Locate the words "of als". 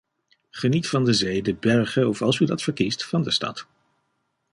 2.07-2.39